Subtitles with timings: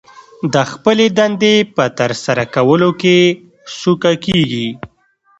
[0.53, 3.17] د خپلې دندې په ترسره کولو کې
[3.79, 4.67] سوکه کېږي